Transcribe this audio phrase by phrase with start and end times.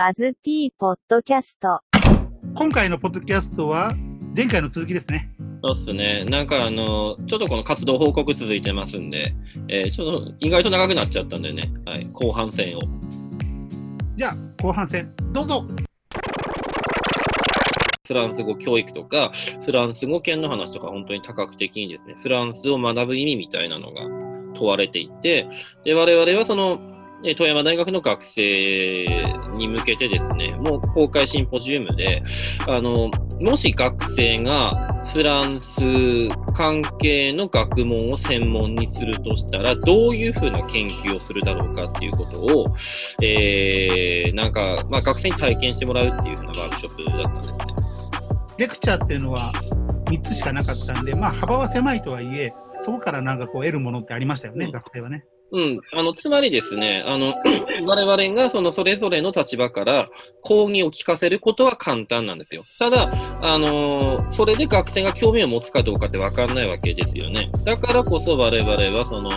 [0.00, 1.80] バズピーポッドキャスト。
[2.54, 3.92] 今回のポッドキャストは
[4.34, 5.30] 前回の続きですね。
[5.62, 6.24] そうっすね。
[6.24, 9.34] なんかあの、ちょっとこの活動報告続いてますんで、
[9.68, 12.80] えーちょっと意外と長くなっちゃったんでね、はい、後半戦を。
[14.16, 14.32] じゃあ
[14.62, 15.64] 後半戦どうぞ
[18.06, 19.32] フランス語教育とか、
[19.66, 24.04] フランス語圏の話とか、本当に多角的にですね、フランスを学ぶ意味みたいなのが
[24.54, 25.46] 問われていて、
[25.84, 26.99] で、我々はその、えー
[27.36, 29.04] 富山大学の学生
[29.58, 32.22] に向けてですね、もう公開シンポジウムで、
[32.68, 34.70] あの、もし学生が
[35.12, 35.80] フランス
[36.54, 42.64] 関係の学問を専門にするとしたら、どういうふうな研究をするだろうかっていうことを、
[43.22, 48.18] えー、なんか、まあ、学生に体験してもらうっていうふうなワークショップだったんですね。
[48.56, 49.52] レクチャーっていうのは
[50.06, 55.24] 3つしかなかったんで、まあ幅は狭いとはいえ、そこからなんかこう得るものってありましたよね、うん学生はね。
[55.52, 57.34] うん、あのつまりですね、あの
[57.84, 60.08] 我々がそのそれぞれの立場から
[60.42, 62.64] 講義を聞かせることは簡単なんですよ。
[62.78, 63.10] ただ、
[63.42, 67.50] あのそれで学生が興味を持つかどうかって分かんないわけですよね。
[67.64, 69.30] だからこそ我々はその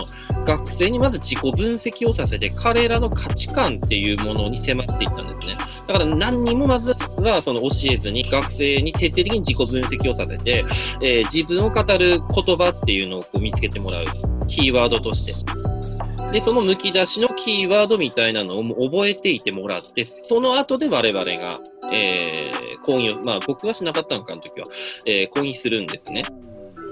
[0.44, 5.56] 学生にまず自己分析をさせて、彼らの価値観っていうものに迫っていったんですね。
[5.86, 10.64] だから何にもまずはその教えずに学生に徹底的に自己分析をさせて、
[11.02, 14.04] えー自分を語る言葉っていうのをこう見つけてもらう。
[14.46, 15.53] キーワードとして。
[16.32, 21.60] で、その剥き出しのキーワードみたいなのを覚えていてもらって、その後で我々が、
[21.92, 24.66] えー講義を、まあ僕はしなかったのか、の時は、
[25.06, 26.22] えー講義するんですね。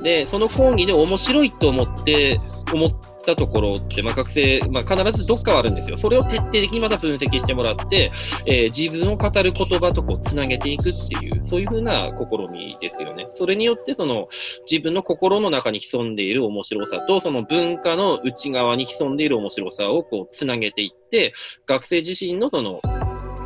[0.03, 2.37] で、その講義で面白いと思って、
[2.73, 5.97] 思ってたところって、まあ学生、まあ必ずどっかはあるんですよ。
[5.97, 8.11] それを徹底的にまた分析してもらって、
[8.47, 13.29] えー自分を語る言葉とこうつなげていくっていう、そういうふうな試みですよね。
[13.35, 14.29] それによって、その、
[14.71, 21.33] 自分の心の中に潜んでいる面白さと、その文化の内側に潜んでいる面白さをこうつなげていって、
[21.67, 22.81] 学生自身のその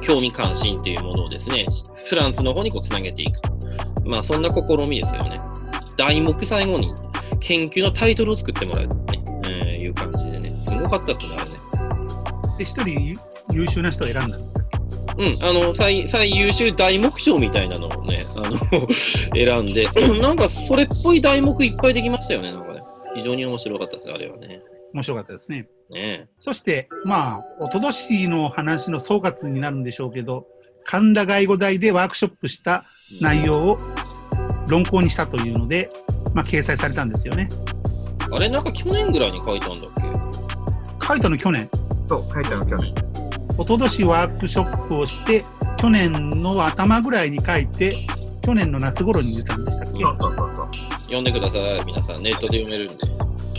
[0.01, 1.67] 興味関心っていうものをですね、
[2.07, 3.41] フランスの方にこうつなげていく。
[4.05, 5.37] まあそんな試みですよね。
[5.97, 6.93] 題目最後に
[7.41, 8.89] 研究のタイトルを作ってもらう
[10.67, 11.57] すごかったですね、あれね。
[12.59, 13.21] で、一人
[13.53, 14.67] 優秀な人を選んだんですよ。
[15.19, 18.59] うん、あの最最優秀題目賞みたいなのをね、あの
[19.35, 19.87] 選んで、
[20.21, 22.83] なんかそれっぽい題目いっぱいできましたよね、なんかね。
[23.15, 24.61] 非常に面白かったです、あれはね。
[24.93, 25.69] 面白かったですね。
[25.91, 30.47] ねそして、まあ、おととしの話の総括になるんでしょうけど、
[30.85, 32.85] 神田外語大でワークショップした
[33.21, 33.77] 内容を
[34.69, 35.89] 論考にしたというので、
[36.35, 37.49] まあ、掲載されたんですよね。
[38.31, 40.16] あれ、なんか去年ぐらいに書いたんだっけ？
[41.07, 41.69] 書いたの去年。
[42.07, 42.95] そう、書いたの去年。
[43.59, 45.43] おととしワークショップをして、
[45.79, 47.95] 去年の頭ぐらいに書いて、
[48.43, 50.03] 去年の夏頃に出たんでしたっけ？
[50.03, 50.69] そうそうそうそう。
[51.05, 52.23] 読んでください、皆さん。
[52.23, 53.05] ネットで読めるんで。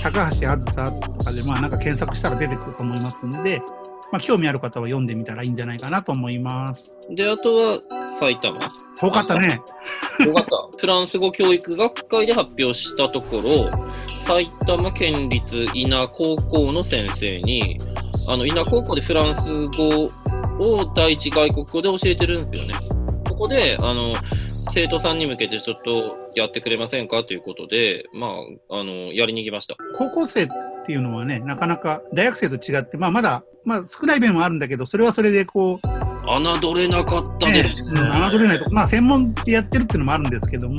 [0.01, 3.61] 高橋あずさとかで、まあなんか検索したら出てくると思いますんで、
[4.11, 6.97] まあ興味ある方は読んでみたらいいんじゃないかなと思います。
[7.09, 7.73] で、あとは
[8.19, 8.59] 埼玉。
[8.99, 9.59] 遠かったね。
[10.25, 10.51] よかった。
[10.79, 13.71] フランス語教育学会で発表したところ、
[14.27, 17.77] 埼玉県立稲高校の先生に、
[18.27, 19.87] あの稲高校でフランス語
[20.59, 22.73] を第一外国語で教えてるんですよね。
[23.29, 24.11] ここで、あの、
[24.49, 28.27] 生徒さんに向けてちょっとやってくれませんかということで、ま
[28.69, 29.77] あ、あの、やりに行きました。
[29.97, 30.47] 高校生っ
[30.85, 35.87] ていうのはね、なかなか大学生と違って、まあまだ、まあ少ない面はあるんだけど、それはそれでこう、
[36.27, 38.01] 侮れなかったねです、うん侮
[38.39, 40.75] れないとこ、まあ専門でやってるっていうのもあるんですけども、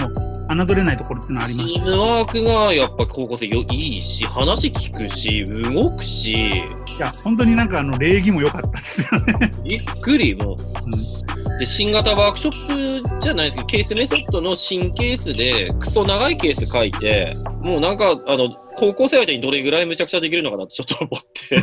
[0.49, 1.81] 侮れないところってのはありました。
[1.81, 6.61] チームワークがやっぱ高校生よいいし、話聞くし、動くし、い
[6.99, 9.51] や、本当になんかあの礼儀も良かったですよね。
[9.63, 10.57] びっくり、もう。
[10.57, 11.29] うん
[11.59, 17.27] で、新型ワークショップじゃないですけど、ケースメソッドの新ケースで、クソ長いケース書いて、
[17.63, 21.61] もうなんか、あの、高校生相手にどれぐらいむちゃくちゃできるのかなってちょっと思って、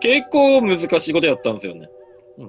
[0.00, 1.88] 結構難しいことやったんですよね。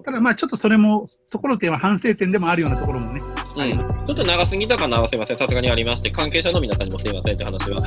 [0.04, 3.22] ただまあちょっとそれも、そこの点は反省点でもあるようなところもね。
[3.58, 7.78] うん、ちょっと長すぎたかな、すいません、さすがにありまして、関係者の皆さんにもすいませんって話は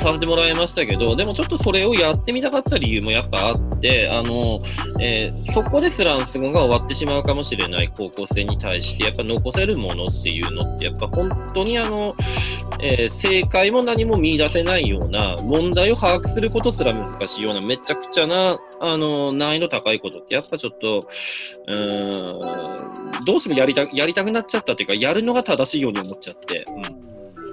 [0.00, 4.58] させてもらいましたけど、でもちょっとそれをやってみたかった理由もやっぱあって、あの
[5.00, 12.16] えーそこでフランス語が終わってしまうかもしれない高校生に対して、やっぱ残せるものっていうのって、やっぱ本当にあの、
[12.80, 26.64] えー正解も何も見出せないような、問題を把握することすら難しいような、めちゃくちゃなあの難易度高いことって、やっぱちょっと、うーんどうしてもやりたやりたくなっちゃったっていうか、やるのが正しいように思っちゃって。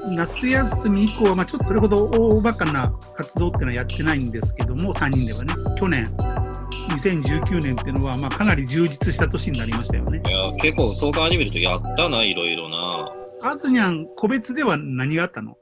[0.09, 6.13] 夏休み以降は、まあ、ちょっとそれほど大バカな活動っていうのはやってないんですけども、3人ではね、去年、
[6.89, 10.21] 2019年っていうのは、まあ、かなり充実した年になりましたよね。
[10.25, 13.11] いや、結構そう考えてみるとやったな、いろいろな。
[13.43, 15.57] あずにゃん、個別では何があったの？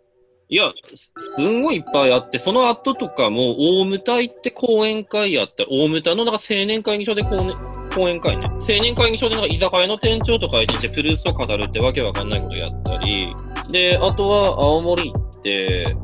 [0.51, 7.53] いや、すすんごいいっぱいあって、その後とかも、大牟田行って講演会やったら、大牟田のなんか青年会議所で講,、ね、
[7.99, 8.47] 講演会ね。
[8.47, 13.35] 青年会議所でなんか居酒屋の店長とか一日プルースを語るってわけわかんないことやったり、
[13.71, 15.95] で、あとは青森って、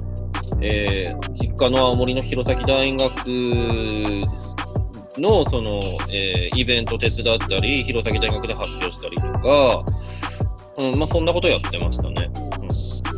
[0.62, 3.09] えー実家の青森の弘前大学
[5.18, 5.80] のその、
[6.13, 9.83] えーイベント手伝ったり、弘前大学で発表したりとか、
[10.77, 12.30] うん、まあそんなことやってましたね。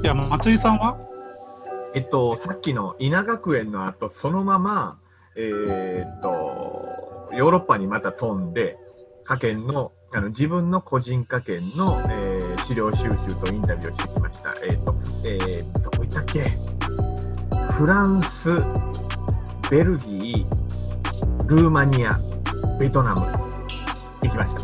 [0.03, 0.97] いや、松井さんは？
[1.95, 4.97] えっと、さっきの稲学園の後、そのまま、
[5.35, 6.85] えーっと、
[7.33, 8.77] ヨーロッパにまた飛んで、
[9.25, 13.09] 科研の、あの自分の個人科研の、えー資料収集
[13.45, 14.49] とインタビューをしてきました。
[14.61, 14.93] えーっと、
[15.25, 16.51] えーどこ行ったっけ？
[17.73, 18.49] フランス、
[19.71, 22.17] ベルギー、ルーマニア、
[22.79, 23.21] ベトナム、
[24.23, 24.61] 行きました。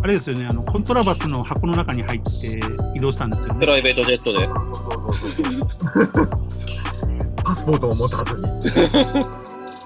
[0.00, 2.60] あれですよね、あの、コントラバスの箱の中に入って
[2.94, 3.60] 移動したんですよね。
[3.60, 4.48] プライベートジェットで。
[7.42, 8.42] パスポートを持たずに。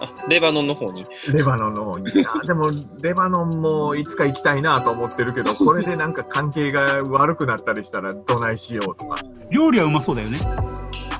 [0.02, 1.04] あ レバノンの方に。
[1.32, 2.08] レバノンの方に。
[2.26, 2.62] あでも、
[3.02, 9.16] レバノンもいつか行きたいなと思ってるけど、 これでなんか関係が悪くなったりしたらどないしようとか。
[9.50, 10.38] 料理はうまそうだよね。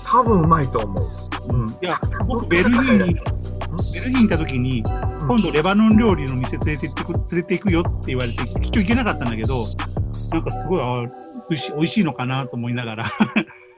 [0.05, 0.95] 多分うまいと思
[1.51, 1.57] う。
[1.57, 1.69] うん。
[1.69, 3.15] いや、僕、ベルギーに、
[3.95, 4.83] ベルギーにいた時に、
[5.27, 9.65] 今度レバノン料理の店連れて行ってく連れて行くよって言われて、結局行けなかったんだけど、
[10.33, 11.07] なんかすごい、あ
[11.49, 13.05] 美味しい美味しいのかなと思いながら。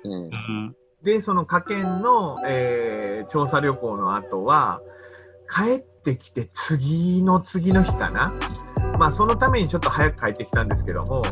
[0.05, 4.81] うん うんで、その科研の、えー調査旅行の後は、
[5.55, 8.33] 帰ってきて次の次の日かな？
[8.99, 11.23] まあ、そのためにちょっと早く帰ってきたんですけども、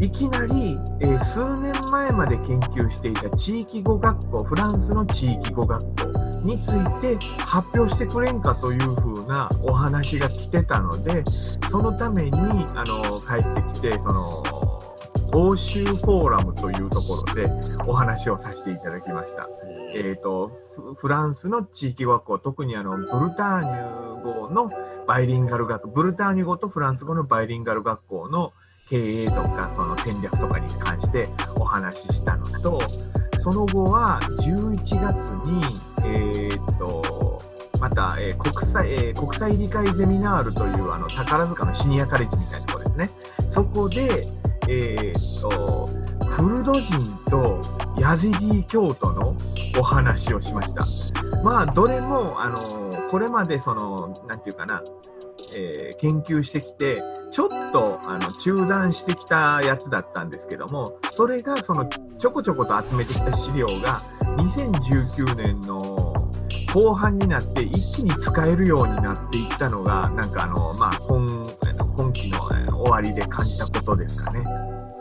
[0.00, 5.88] いきなり、えー数年前まで研究していた地域語学校、フランスの地域語学校
[6.40, 11.22] について発表してくれんかというふうなお話が来てたので、
[11.70, 12.32] そのために
[12.74, 14.61] あの帰ってきて、その
[15.34, 17.50] 欧州フォーラムというところで
[17.86, 19.48] お話をさせていただきました。
[19.94, 24.70] えー、とフフランスの地域語学校、特にあのブルターニュ語の
[25.06, 28.52] バイリンガル学ブルターニュ語とフランス語のバイリンガル学校の
[28.88, 32.78] 経営とかその戦略とかに関してお話ししたのと、
[33.38, 35.60] その後は11月に、
[36.04, 37.38] えー、と
[37.80, 43.10] また、えー国際えー国際理解ゼミナールというあの宝塚のシニアカレッジみたいなところですね。
[43.48, 45.84] そこで、えー、と
[46.30, 47.60] クルド人と
[47.98, 49.36] ヤジディ教徒の
[49.78, 50.84] お話をしました。
[51.42, 52.56] まあ、どれも、あの
[53.10, 54.82] これまでその、なんていうかな、
[55.58, 56.96] えー研究してきて、
[57.30, 63.98] ちょっとあの中断してきたやつだったんですけども、それがそのちょこちょこと集めてきた資料が、
[64.36, 66.12] 2019年の
[66.74, 72.31] 後半になって一気に使えるようになっていったのが、なんかあの、まあ、今あの今期
[72.92, 74.44] わりで感じたことですかね。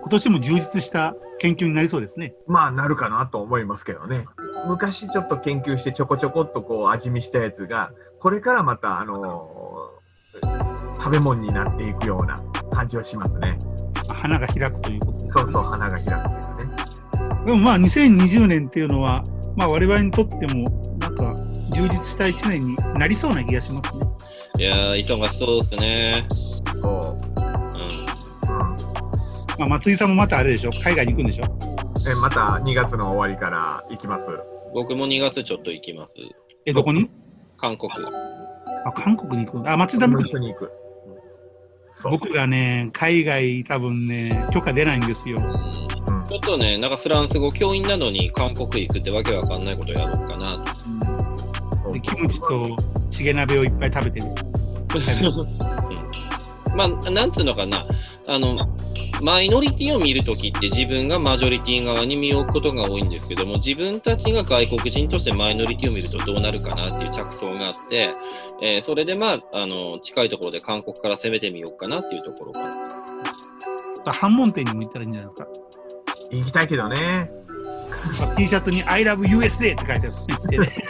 [0.01, 2.33] 今年も充実した研究になりそうですね。
[2.47, 4.25] まあなるかなと思いますけどね。
[4.67, 9.89] 昔ちょっと研究してちょこちょこっとこう味見したやつが、これからまたあの
[10.97, 12.35] 食べ物になっていくような
[12.71, 13.57] 感じはしますね。
[14.17, 15.31] 花が開くということです、ね。
[15.31, 16.75] そうそう、花が開くというね。
[17.45, 19.23] でもまあ2020年っていうのは、
[19.57, 20.63] まあ我々にとっても
[20.99, 21.35] なんか
[21.73, 24.07] 充実した1年になりそうな気がしますね。
[24.59, 26.27] いやー、忙しそうですね。
[29.61, 30.71] まあ松井さんもまたあれでしょ？
[30.83, 31.43] 海外に行くんでしょ？
[32.09, 34.27] えまた2月の終わりから行きます。
[34.73, 36.13] 僕も2月ちょっと行きます。
[36.65, 37.07] え、どこに？
[37.57, 37.91] 韓国。
[38.85, 39.69] あ、韓国に行く？
[39.69, 40.71] あ、松井さんも一緒に行く。
[42.03, 45.37] 僕がね、海外多分ね、許可出ないんですよ。
[45.37, 45.91] うんうん
[46.31, 50.63] ちょっとね、なんかフランス語教員なのに韓国行くってわけわかんないことやろうかな
[51.83, 51.91] と。
[51.91, 52.73] で、キムチと
[53.11, 54.27] チゲ鍋をいっぱい食べてる。
[56.73, 57.85] まあ、なんつうのかな、
[58.29, 58.57] あの、
[59.23, 68.11] マイノリティを見るときって自分がマジョリティ側に身を置くことが多いんですけども、自分たちが外国人としてマイノリティを見るとどうなるかなっていう着想があって、
[68.63, 72.61] えーそれでまあ、あの、近いところで韓国から攻めてみようかなっていうところか
[74.05, 74.13] な。
[74.13, 76.31] 反問店にも行ったらいいんじゃないですか。
[76.31, 77.31] 行きたいけどね。
[78.19, 79.97] まあ T シャツに I love USA って書いてあ
[80.51, 80.81] る、ね。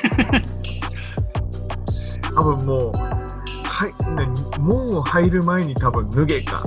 [2.34, 4.28] 多分もう、はい、ね、
[4.60, 6.64] 門を入る前に多分脱げか、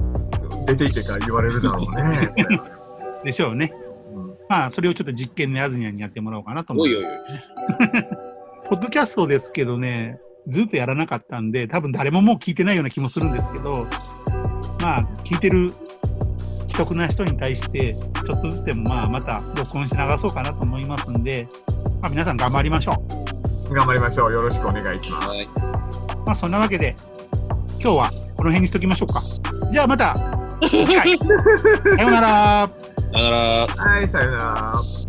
[0.67, 2.33] 出ていけか言われるだろうね。
[3.25, 3.73] でしょうね。
[4.15, 7.13] うんまあ、それをちょっと実験でアズニャンにやってもらおうかなと思いおいおい。
[8.69, 13.87] ポッドキャストですけどね、ずっとやらなかったんで、多分誰ももう聞いてないような気もするんですけど、
[14.81, 15.69] まあ、聞いてる
[16.69, 21.47] 既得な人に対して、ちょっとずつでもまあ、また録音して流そうかなと思いますんで、
[22.03, 22.93] まあ、皆さん頑張りましょ
[23.71, 23.75] う。
[23.75, 24.33] 頑張りましょう。
[24.33, 25.29] よろしくお願いします。
[25.29, 25.49] はい。
[26.27, 26.95] まあ、そんなわけで、
[27.81, 29.23] 今日はこの辺にしときましょうか。
[29.71, 30.34] じゃあまた、
[30.69, 32.71] さようなら。
[33.13, 33.67] さよなら。
[33.67, 35.04] はい、さよなら。